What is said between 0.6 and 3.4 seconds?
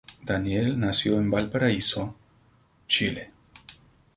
nació en Valparaíso, Chile.